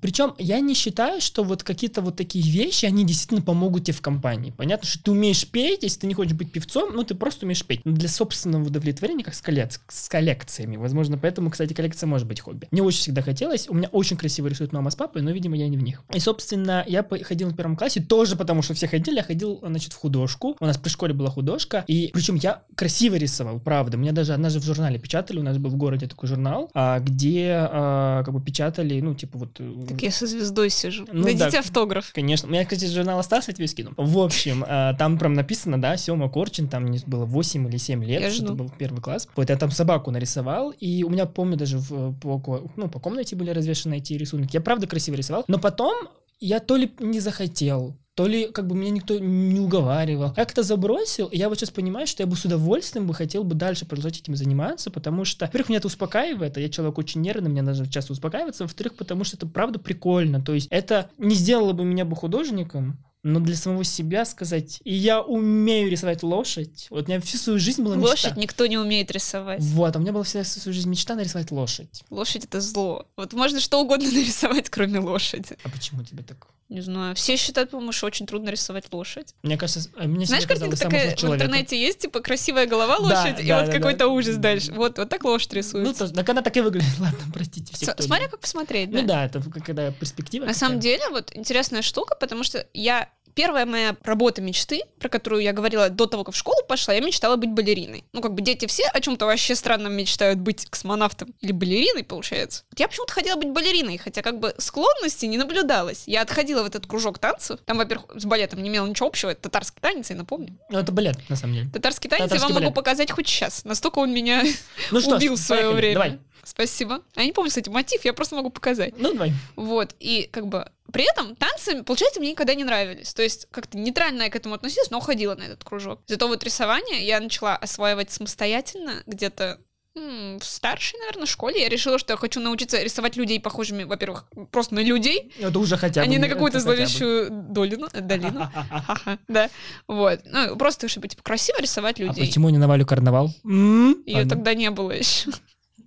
[0.00, 4.00] причем я не считаю, что вот какие-то вот такие вещи, они действительно помогут тебе в
[4.00, 4.52] компании.
[4.56, 7.64] Понятно, что ты умеешь петь, если ты не хочешь быть певцом, ну ты просто умеешь
[7.64, 7.80] петь.
[7.84, 10.76] Но для собственного удовлетворения, как с, коллек- с коллекциями.
[10.76, 12.68] Возможно, поэтому, кстати, коллекция может быть хобби.
[12.70, 13.68] Мне очень всегда хотелось.
[13.68, 16.02] У меня очень красиво рисуют мама с папой, но, видимо, я не в них.
[16.12, 19.16] И, собственно, я ходил в первом классе тоже потому, что все ходили.
[19.16, 20.56] Я ходил, значит, в художку.
[20.60, 21.84] У нас при школе была художка.
[21.86, 23.96] И причем я красиво рисовал, правда.
[23.96, 25.38] Меня даже однажды в журнале печатали.
[25.38, 29.38] У нас был в городе такой журнал, а, где а, как бы печатали, ну, типа
[29.38, 29.60] вот...
[29.88, 31.06] Так я со звездой сижу.
[31.12, 31.58] Ну Дадите да.
[31.60, 32.12] автограф.
[32.12, 32.48] Конечно.
[32.48, 33.92] У меня, кстати, журнал остался, я тебе скину.
[33.96, 38.04] В общем, э, там прям написано, да, Сема Корчин, там мне было 8 или 7
[38.04, 39.28] лет, что-то был первый класс.
[39.36, 43.36] Вот я там собаку нарисовал, и у меня, помню, даже в, по, ну, по комнате
[43.36, 44.54] были развешаны эти рисунки.
[44.54, 46.08] Я правда красиво рисовал, но потом
[46.40, 50.28] я то ли не захотел, то ли как бы меня никто не уговаривал.
[50.28, 53.44] Я как-то забросил, и я вот сейчас понимаю, что я бы с удовольствием бы хотел
[53.44, 57.20] бы дальше продолжать этим заниматься, потому что, во-первых, меня это успокаивает, а я человек очень
[57.20, 61.34] нервный, мне надо часто успокаиваться, во-вторых, потому что это правда прикольно, то есть это не
[61.34, 66.86] сделало бы меня бы художником, но для самого себя сказать, и я умею рисовать лошадь.
[66.90, 68.10] Вот у меня всю свою жизнь была мечта.
[68.10, 69.60] Лошадь никто не умеет рисовать.
[69.60, 72.04] Вот, а у меня была всю свою жизнь мечта нарисовать лошадь.
[72.08, 73.08] Лошадь это зло.
[73.16, 75.56] Вот можно что угодно нарисовать, кроме лошади.
[75.64, 76.46] А почему тебе так?
[76.68, 77.14] Не знаю.
[77.14, 79.34] Все считают, по-моему, что очень трудно рисовать лошадь.
[79.44, 83.40] Мне кажется, а мне Знаешь, картинка такая в интернете есть, типа красивая голова Да, лошадь,
[83.40, 84.08] и да, вот да, какой-то да.
[84.08, 84.72] ужас дальше.
[84.72, 85.98] Вот, вот так лошадь Ну, рисуется.
[86.00, 86.90] тоже, так она так и выглядит.
[86.98, 87.72] Ладно, простите.
[87.72, 89.00] все, Смотря как посмотреть, да.
[89.00, 90.44] Ну да, это когда перспектива.
[90.44, 95.42] На самом деле, вот интересная штука, потому что я Первая моя работа мечты, про которую
[95.42, 98.02] я говорила до того, как в школу пошла, я мечтала быть балериной.
[98.14, 102.64] Ну, как бы дети все о чем-то вообще странном мечтают быть космонавтом или балериной, получается.
[102.70, 106.04] Вот Я почему-то хотела быть балериной, хотя как бы склонности не наблюдалось.
[106.06, 107.60] Я отходила в этот кружок танцев.
[107.66, 110.58] Там, во-первых, с балетом не имело ничего общего, это татарский танец, я напомню.
[110.70, 111.68] Ну, это балет, на самом деле.
[111.70, 112.74] Татарский танец я Татарский вам могу балет.
[112.74, 113.66] показать хоть сейчас.
[113.66, 114.44] Настолько он меня
[114.90, 115.92] Ну что убил в свое время.
[115.94, 116.18] Давай.
[116.46, 117.00] Спасибо.
[117.16, 118.94] А Я не помню, кстати, мотив, я просто могу показать.
[118.98, 119.32] Ну, давай.
[119.56, 123.12] Вот, и как бы при этом танцы, получается, мне никогда не нравились.
[123.12, 126.00] То есть как-то нейтрально я к этому относилась, но ходила на этот кружок.
[126.06, 129.58] Зато вот рисование я начала осваивать самостоятельно где-то
[129.94, 134.74] В старшей, наверное, школе я решила, что я хочу научиться рисовать людей похожими, во-первых, просто
[134.74, 136.06] на людей, Это уже хотя бы.
[136.06, 138.48] а не на какую-то зловещую долину, долину.
[139.28, 139.48] Да.
[139.88, 140.20] Вот.
[140.26, 142.26] Ну, просто, чтобы, типа, красиво рисовать А людей.
[142.26, 143.30] почему не навалю карнавал?
[143.44, 144.02] М?
[144.06, 145.30] Ее А, тогда не было еще.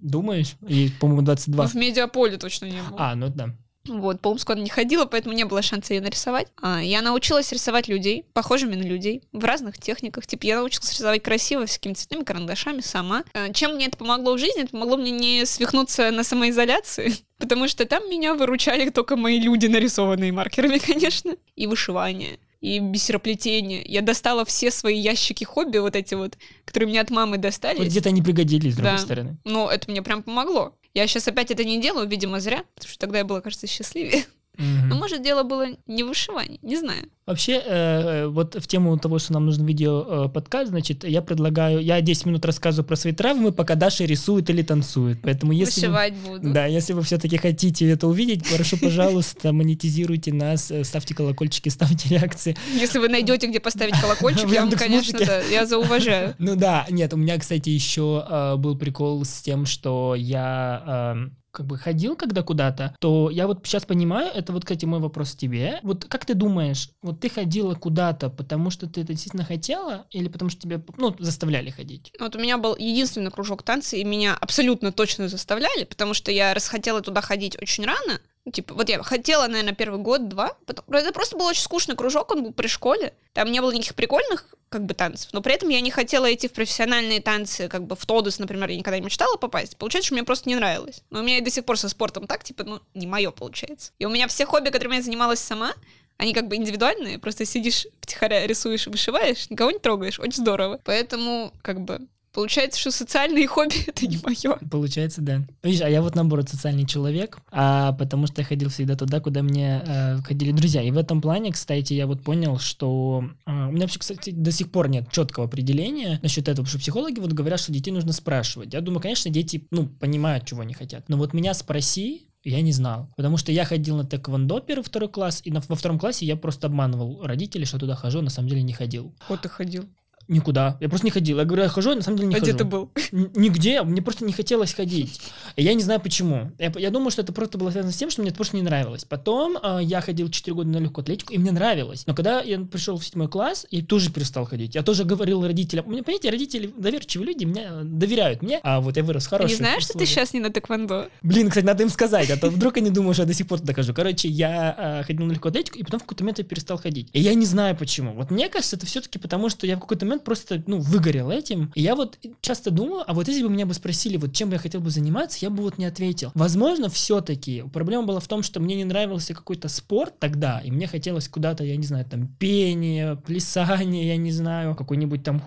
[0.01, 0.55] Думаешь?
[0.67, 1.67] И, по-моему, 22.
[1.67, 2.97] В медиаполе точно не было.
[2.97, 3.55] А, ну да.
[3.87, 6.47] Вот, по Омску она не ходила, поэтому не было шанса ее нарисовать.
[6.61, 10.27] А, я научилась рисовать людей, похожими на людей, в разных техниках.
[10.27, 13.23] Типа, я научилась рисовать красиво, с какими-то цветными карандашами сама.
[13.33, 14.63] А, чем мне это помогло в жизни?
[14.63, 19.67] Это помогло мне не свихнуться на самоизоляции, потому что там меня выручали только мои люди,
[19.67, 23.81] нарисованные маркерами, конечно, и вышивание и бисероплетение.
[23.85, 27.79] Я достала все свои ящики хобби, вот эти вот, которые мне от мамы достались.
[27.79, 28.97] Вот где-то они пригодились, с другой Да.
[28.97, 29.37] стороны.
[29.45, 30.75] Но это мне прям помогло.
[30.93, 34.25] Я сейчас опять это не делаю, видимо, зря, потому что тогда я была, кажется, счастливее.
[34.59, 34.89] Мгм.
[34.89, 37.05] Но, может, дело было не в вышивании, не знаю.
[37.25, 41.79] Вообще, э, вот в тему того, что нам нужен видео э, подкаст, значит, я предлагаю,
[41.79, 45.21] я 10 минут рассказываю про свои травмы, пока Даша рисует или танцует.
[45.21, 45.81] Поэтому если...
[45.87, 46.53] вы- Вышивать буду.
[46.53, 52.09] Да, если вы все-таки хотите это увидеть, прошу, пожалуйста, монетизируйте нас, э, ставьте колокольчики, ставьте
[52.09, 52.57] реакции.
[52.73, 56.35] Если вы найдете, где поставить колокольчик, я вам, конечно, да, я зауважаю.
[56.39, 61.29] Ну да, нет, у меня, кстати, еще э, был прикол с тем, что я э,
[61.51, 65.35] как бы ходил когда куда-то, то я вот сейчас понимаю, это вот, кстати, мой вопрос
[65.35, 65.79] тебе.
[65.83, 70.27] Вот как ты думаешь, вот ты ходила куда-то, потому что ты это действительно хотела, или
[70.27, 72.11] потому что тебя, ну, заставляли ходить?
[72.19, 76.53] Вот у меня был единственный кружок танца, и меня абсолютно точно заставляли, потому что я
[76.53, 78.19] расхотела туда ходить очень рано.
[78.51, 80.55] Типа, вот я хотела, наверное, первый год-два.
[80.65, 83.13] потом- Это просто был очень скучный кружок, он был при школе.
[83.33, 85.29] Там не было никаких прикольных, как бы, танцев.
[85.33, 88.69] Но при этом я не хотела идти в профессиональные танцы, как бы в Тодос, например,
[88.69, 89.77] я никогда не мечтала попасть.
[89.77, 91.03] Получается, что мне просто не нравилось.
[91.09, 93.91] Но у меня и до сих пор со спортом так, типа, ну, не мое получается.
[93.99, 95.73] И у меня все хобби, которыми я занималась сама,
[96.17, 100.79] они как бы индивидуальные, просто сидишь, втихаря рисуешь, вышиваешь, никого не трогаешь, очень здорово.
[100.83, 102.01] Поэтому, как бы,
[102.33, 104.57] получается, что социальные хобби— это не мое.
[104.69, 105.41] Получается, да.
[105.63, 109.41] Видишь, а я вот наоборот социальный человек, а потому что я ходил всегда туда, куда
[109.41, 110.81] мне э, ходили друзья.
[110.81, 114.51] И в этом плане, кстати, я вот понял, что э, у меня вообще, кстати, до
[114.51, 118.13] сих пор нет четкого определения насчет этого, потому что психологи вот говорят, что детей нужно
[118.13, 118.73] спрашивать.
[118.73, 121.09] Я думаю, конечно, дети, ну, понимают, чего они хотят.
[121.09, 123.09] Но вот меня спроси, я не знал.
[123.17, 126.35] Потому что я ходил на тэквондо первый, второй класс, и на- во втором классе я
[126.37, 129.13] просто обманывал родителей, что туда хожу, а на самом деле не ходил.
[129.27, 129.85] Вот ты ходил.
[130.29, 130.77] Никуда.
[130.79, 131.39] Я просто не ходил.
[131.39, 132.51] Я говорю, я хожу, а на самом деле не а хожу.
[132.51, 132.91] где ты был?
[133.11, 135.19] Н- Нигде, мне просто не хотелось ходить.
[135.57, 136.51] Я не знаю почему.
[136.59, 138.61] Я, я думаю, что это просто было связано с тем, что мне это просто не
[138.61, 139.05] нравилось.
[139.05, 142.03] Потом э, я ходил 4 года на легкую атлетику, и мне нравилось.
[142.05, 144.75] Но когда я пришел в седьмой класс, я тоже перестал ходить.
[144.75, 145.87] Я тоже говорил родителям.
[145.87, 148.59] У меня, понимаете, родители доверчивые люди, мне э, доверяют мне.
[148.61, 151.09] А вот я вырос хороших не знаешь, что ты сейчас не на тэквондо?
[151.23, 153.59] Блин, кстати, надо им сказать, а то вдруг они думают, что я до сих пор
[153.59, 153.93] туда хожу.
[153.93, 157.09] Короче, я э, ходил на легкую атлетику, и потом в какой-то момент я перестал ходить.
[157.13, 158.13] И я не знаю почему.
[158.13, 161.71] Вот мне кажется, это все-таки потому, что я в какой-то момент просто, ну, выгорел этим.
[161.75, 164.55] И я вот часто думаю, а вот если бы меня бы спросили, вот чем бы
[164.55, 166.31] я хотел бы заниматься, я бы вот не ответил.
[166.35, 170.87] Возможно, все-таки проблема была в том, что мне не нравился какой-то спорт тогда, и мне
[170.87, 175.41] хотелось куда-то, я не знаю, там, пение, плясание, я не знаю, какой-нибудь там,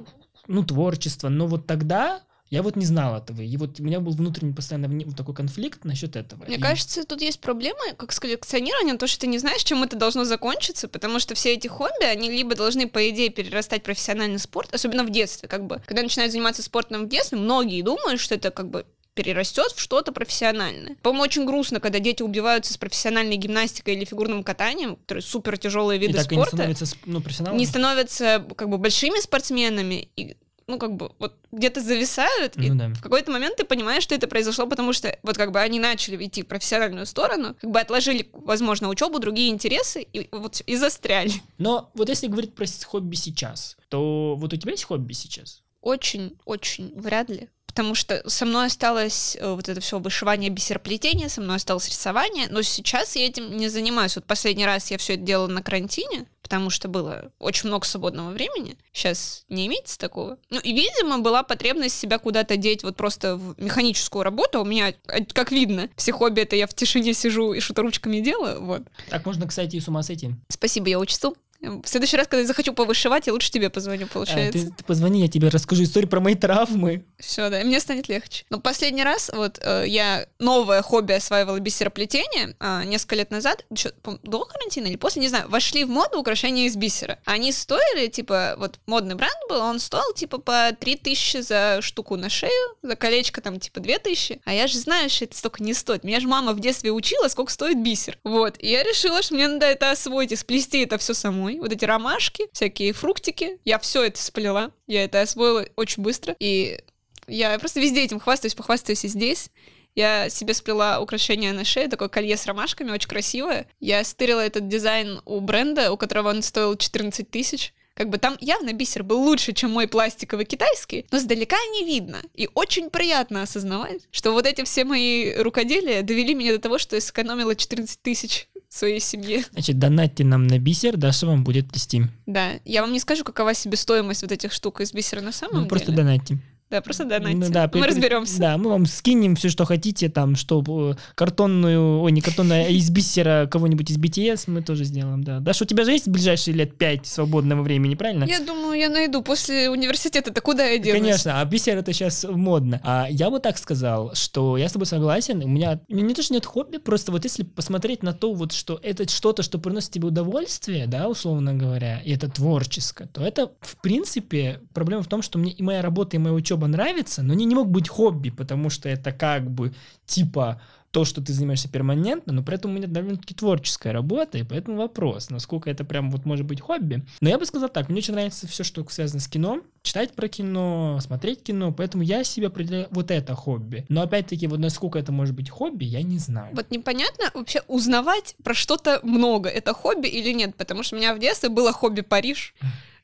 [0.47, 1.29] ну, творчество.
[1.29, 2.21] Но вот тогда
[2.53, 3.41] я вот не знал этого.
[3.41, 6.45] И вот у меня был внутренний постоянно такой конфликт насчет этого.
[6.45, 9.83] Мне И- кажется, тут есть проблема, как с коллекционированием, то, что ты не знаешь, чем
[9.83, 13.85] это должно закончиться, потому что все эти хобби, они либо должны, по идее, перерастать в
[13.85, 15.81] профессиональный спорт, особенно в детстве, как бы.
[15.87, 18.85] Когда начинают заниматься спортом в детстве, многие думают, что это как бы
[19.15, 20.97] перерастет в что-то профессиональное.
[21.03, 25.99] По-моему, очень грустно, когда дети убиваются с профессиональной гимнастикой или фигурным катанием, которые супер тяжелые
[25.99, 27.59] и виды так и не спорта, становится сп- ну, профессионалом.
[27.59, 30.37] не становятся как бы большими спортсменами и
[30.73, 32.89] ну, как бы, вот где-то зависают, и Ну да.
[32.89, 36.25] в какой-то момент ты понимаешь, что это произошло, потому что вот как бы они начали
[36.25, 41.33] идти в профессиональную сторону, как бы отложили, возможно, учебу, другие интересы, и вот и застряли.
[41.59, 45.63] Но вот если говорить про хобби сейчас, то вот у тебя есть хобби сейчас?
[45.83, 47.51] Очень-очень вряд ли.
[47.67, 52.47] Потому что со мной осталось э, вот это все вышивание бисероплетения, со мной осталось рисование,
[52.51, 54.15] но сейчас я этим не занимаюсь.
[54.15, 58.31] Вот последний раз я все это делала на карантине, потому что было очень много свободного
[58.31, 58.77] времени.
[58.93, 60.39] Сейчас не имеется такого.
[60.51, 64.61] Ну и, видимо, была потребность себя куда-то деть вот просто в механическую работу.
[64.61, 68.21] У меня, э, как видно, все хобби это я в тишине сижу и что-то ручками
[68.21, 68.61] делаю.
[68.63, 68.83] Вот.
[69.09, 70.31] Так можно, кстати, и с ума сойти.
[70.49, 71.37] Спасибо, я учту.
[71.63, 74.53] В следующий раз, когда я захочу повышивать, я лучше тебе позвоню, А, получается.
[74.67, 77.05] ты, ты позвони, я тебе расскажу историю про мои травмы.
[77.21, 78.45] Все, да, и мне станет легче.
[78.51, 83.65] Но последний раз вот э, я новое хобби осваивала бисероплетение а, несколько лет назад,
[84.03, 87.19] по- до карантина или после, не знаю, вошли в моду украшения из бисера.
[87.25, 92.29] Они стоили, типа, вот модный бренд был, он стоил, типа, по 3000 за штуку на
[92.29, 94.41] шею, за колечко там, типа, 2000.
[94.45, 96.03] А я же знаю, что это столько не стоит.
[96.05, 98.19] Меня же мама в детстве учила, сколько стоит бисер.
[98.25, 101.52] Вот, и я решила, что мне надо это освоить и сплести это все самой.
[101.61, 103.59] Вот эти ромашки, всякие фруктики.
[103.65, 104.73] Я все это сплела.
[104.87, 106.37] Я это освоила очень быстро.
[106.39, 106.79] И
[107.27, 109.51] Я просто везде этим хвастаюсь, похвастаюсь и здесь.
[109.95, 113.67] Я себе сплела украшение на шее, такое колье с ромашками, очень красивое.
[113.79, 117.75] Я стырила этот дизайн у бренда, у которого он стоил 14 тысяч.
[117.95, 122.23] Как бы там явно бисер был лучше, чем мой пластиковый китайский, но сдалека не видно.
[122.35, 126.97] И очень приятно осознавать, что вот эти все мои рукоделия довели меня до того, что
[126.97, 129.45] я сэкономила 14 тысяч своей семье.
[129.53, 132.05] Значит, донатьте нам на бисер, Даша вам будет плести.
[132.27, 135.61] Да, я вам не скажу, какова себестоимость вот этих штук из бисера на самом Ну,
[135.61, 135.69] деле.
[135.69, 136.39] просто донатьте.
[136.73, 137.37] Да, просто донатьте.
[137.37, 138.39] Ну, да, мы при- разберемся.
[138.39, 142.69] Да, мы вам скинем все, что хотите, там, что э, картонную, ой, не картонную, а
[142.69, 145.41] из бисера кого-нибудь из BTS мы тоже сделаем, да.
[145.41, 148.25] Даша, у тебя же есть ближайшие лет пять свободного времени, правильно?
[148.25, 150.99] Я думаю, я найду после университета-то куда я денусь?
[150.99, 152.81] Конечно, а бисер это сейчас модно.
[152.83, 155.43] А я бы так сказал, что я с тобой согласен.
[155.45, 158.81] У меня не то, что нет хобби, просто вот если посмотреть на то, вот что
[158.83, 163.77] это что-то, что приносит тебе удовольствие, да, условно говоря, и это творческое, то это, в
[163.83, 167.45] принципе, проблема в том, что мне и моя работа, и моя учеба нравится, но они
[167.45, 169.73] не могут быть хобби, потому что это как бы
[170.07, 170.61] типа
[170.93, 174.77] то, что ты занимаешься перманентно, но при этом у меня довольно-таки творческая работа, и поэтому
[174.77, 177.03] вопрос, насколько это прям вот может быть хобби.
[177.23, 180.29] Но я бы сказал так, мне очень нравится все, что связано с кино, читать про
[180.29, 183.87] кино, смотреть кино, поэтому я себе определяю вот это хобби.
[183.89, 186.55] Но опять-таки, вот насколько это может быть хобби, я не знаю.
[186.55, 189.49] Вот непонятно вообще узнавать про что-то много.
[189.49, 190.55] Это хобби или нет?
[190.57, 192.55] Потому что у меня в детстве было хобби Париж.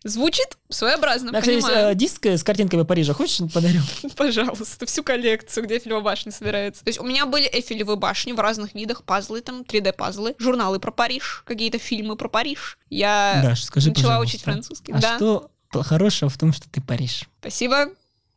[0.08, 1.92] Звучит своеобразно, Так, есть понимаю.
[1.92, 3.80] э, диск с картинками Парижа, хочешь подарю?
[4.16, 6.84] Пожалуйста, всю коллекцию, где Эйфелева башня собирается.
[6.84, 10.90] То есть у меня были Эйфелевые башни в разных видах, пазлы там, 3D-пазлы, журналы про
[10.90, 12.78] Париж, какие-то фильмы про Париж.
[12.90, 14.92] Я Даш, скажи, начала учить французский.
[14.92, 17.24] А да, что хорошего в том, что ты Париж?
[17.40, 17.88] спасибо.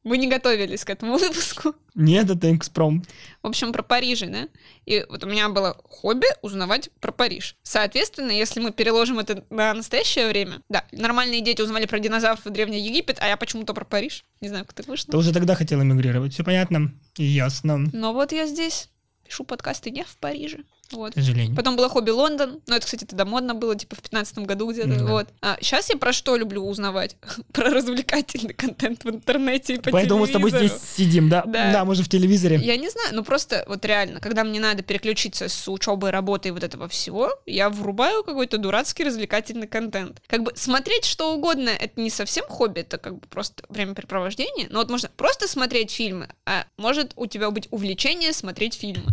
[0.04, 1.76] Мы не готовились к этому выпуску.
[1.94, 3.04] Нет, это экспром.
[3.44, 4.48] В общем, про Париж, да?
[4.86, 7.56] И вот у меня было хобби узнавать про Париж.
[7.64, 12.50] Соответственно, если мы переложим это на настоящее время, да, нормальные дети узнавали про динозавров и
[12.50, 14.26] Древний Египет, а я почему-то про Париж.
[14.42, 15.12] Не знаю, как так вышло.
[15.12, 18.90] Ты уже тогда хотел эмигрировать, все понятно и ясно, Но вот я здесь
[19.24, 20.60] пишу подкасты не в Париже.
[20.92, 21.12] Вот.
[21.12, 21.56] к сожалению.
[21.56, 24.88] Потом было хобби Лондон, но это, кстати, тогда модно было, типа в 15 году где-то,
[25.00, 25.06] Да.
[25.06, 25.28] вот.
[25.42, 27.16] А сейчас я про что люблю узнавать?
[27.54, 30.80] про развлекательный контент в интернете и по Поэтому мы с тобой телевизору.
[30.80, 31.44] здесь сидим, да?
[31.46, 31.72] Да.
[31.72, 32.58] Да, мы же в телевизоре.
[32.58, 36.52] Я не знаю, ну просто вот реально, когда мне надо переключиться с учебы, работы и
[36.52, 40.22] вот этого всего, я врубаю какой-то дурацкий развлекательный контент.
[40.28, 44.68] Как бы смотреть что угодно, это не совсем хобби, это как бы просто времяпрепровождение.
[44.70, 49.12] Но вот можно просто смотреть фильмы, а может у тебя быть увлечение смотреть фильмы.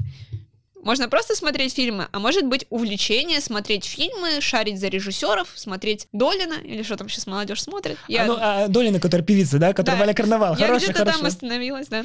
[0.83, 6.55] Можно просто смотреть фильмы, а может быть увлечение смотреть фильмы, шарить за режиссеров, смотреть Долина,
[6.55, 7.99] или что там сейчас молодежь смотрит.
[8.09, 9.73] Я- А, ну, а Долина, которая певица, да?
[9.73, 10.05] Которая Да.
[10.07, 10.57] Валя Карнавал.
[10.57, 11.29] я Хорошая, где-то там хорошая.
[11.29, 12.05] остановилась, да.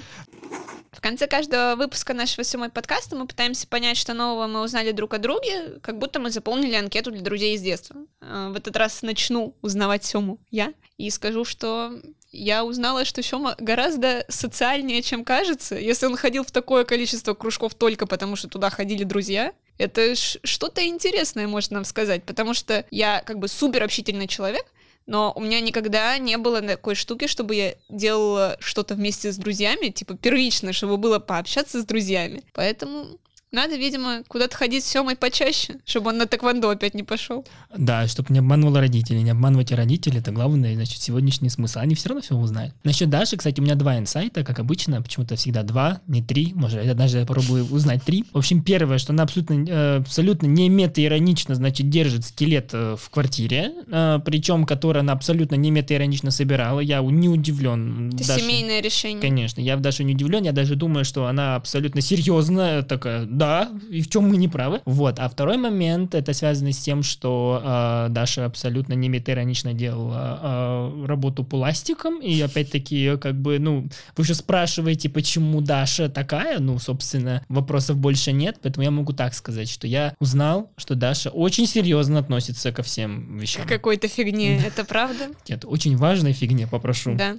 [0.91, 5.13] В конце каждого выпуска нашего «Сёмой» подкаста мы пытаемся понять, что нового мы узнали друг
[5.13, 7.95] о друге, как будто мы заполнили анкету для друзей из детства.
[8.21, 11.91] А, В этот раз начну узнавать Сему я и скажу, что
[12.33, 15.75] я узнала, что Сёма гораздо социальнее, чем кажется.
[15.75, 20.85] Если он ходил в такое количество кружков только потому, что туда ходили друзья, это что-то
[20.85, 24.65] интересное может нам сказать, потому что я как бы супер общительный человек,
[25.05, 29.89] но у меня никогда не было такой штуки, чтобы я делала что-то вместе с друзьями,
[29.89, 32.43] типа первично, чтобы было пообщаться с друзьями.
[32.53, 33.19] Поэтому
[33.53, 37.45] надо, видимо, куда-то ходить с Семой почаще, чтобы он на тэквондо опять не пошел.
[37.75, 39.21] Да, чтобы не обманывал родителей.
[39.21, 41.79] Не обманывайте родителей, это главный, значит, сегодняшний смысл.
[41.79, 42.73] Они все равно все узнают.
[42.83, 46.83] Насчет Даши, кстати, у меня два инсайта, как обычно, почему-то всегда два, не три, может,
[46.83, 48.25] я даже попробую узнать три.
[48.33, 53.09] В общем, первое, что она абсолютно, э, абсолютно не мета-иронично, значит, держит скелет э, в
[53.09, 56.79] квартире, э, причем, который она абсолютно не мета-иронично собирала.
[56.79, 58.09] Я не удивлен.
[58.09, 58.43] Это Дашей.
[58.43, 59.21] семейное решение.
[59.21, 64.01] Конечно, я даже не удивлен, я даже думаю, что она абсолютно серьезная, такая, да, и
[64.01, 64.79] в чем мы не правы.
[64.85, 70.39] Вот, а второй момент, это связано с тем, что э, Даша абсолютно не метаиронично делала
[70.41, 76.79] э, работу пластиком, и опять-таки, как бы, ну, вы же спрашиваете, почему Даша такая, ну,
[76.79, 81.67] собственно, вопросов больше нет, поэтому я могу так сказать, что я узнал, что Даша очень
[81.67, 83.65] серьезно относится ко всем вещам.
[83.65, 85.27] К какой-то фигне, это правда?
[85.49, 87.15] Это очень важная фигня, попрошу.
[87.15, 87.35] Да.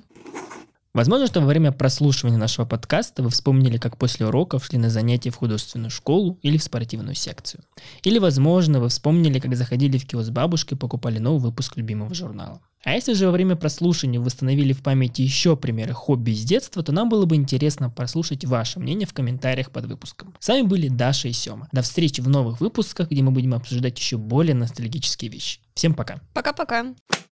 [0.95, 5.31] Возможно, что во время прослушивания нашего подкаста вы вспомнили, как после уроков шли на занятия
[5.31, 7.65] в художественную школу или в спортивную секцию.
[8.05, 12.15] Или, возможно, вы вспомнили, как заходили в киоск с бабушкой и покупали новый выпуск любимого
[12.15, 12.61] журнала.
[12.85, 16.83] А если же во время прослушивания вы восстановили в памяти еще примеры хобби из детства,
[16.85, 20.35] то нам было бы интересно прослушать ваше мнение в комментариях под выпуском.
[20.39, 21.69] С вами были Даша и Сема.
[21.73, 25.59] До встречи в новых выпусках, где мы будем обсуждать еще более ностальгические вещи.
[25.75, 26.21] Всем пока!
[26.35, 26.95] Пока-пока.